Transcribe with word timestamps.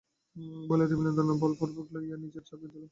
বলিয়া 0.69 0.87
বিনোদিনীর 0.91 1.27
হাত 1.27 1.39
বলপূর্বক 1.43 1.87
লইয়া 1.93 2.15
নিজের 2.15 2.23
বুকের 2.23 2.39
উপর 2.39 2.47
চাপিয়া 2.47 2.69
ধরিল। 2.69 2.79